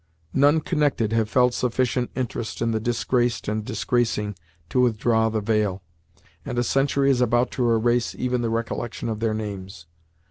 None 0.33 0.61
connected 0.61 1.13
have 1.13 1.29
felt 1.29 1.53
sufficient 1.53 2.09
interest 2.15 2.59
in 2.59 2.71
the 2.71 2.79
disgraced 2.79 3.47
and 3.47 3.63
disgracing 3.63 4.33
to 4.69 4.81
withdraw 4.81 5.29
the 5.29 5.41
veil, 5.41 5.83
and 6.43 6.57
a 6.57 6.63
century 6.63 7.11
is 7.11 7.21
about 7.21 7.51
to 7.51 7.71
erase 7.71 8.15
even 8.17 8.41
the 8.41 8.49
recollection 8.49 9.09
of 9.09 9.19
their 9.19 9.35
names. 9.35 9.85